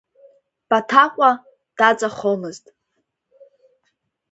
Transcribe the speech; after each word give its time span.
Баҭаҟәа 0.69 1.31
даҵахомызт. 1.77 2.65